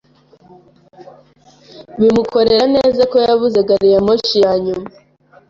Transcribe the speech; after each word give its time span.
Bimukorera 1.99 2.65
neza 2.75 3.01
ko 3.11 3.17
yabuze 3.27 3.59
gari 3.67 3.87
ya 3.93 3.99
moshi 4.05 4.37
ya 4.45 4.53
nyuma. 4.65 4.87